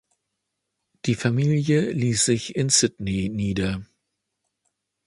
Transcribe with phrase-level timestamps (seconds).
[1.05, 3.85] Die Familie ließ sich in Sydney nieder.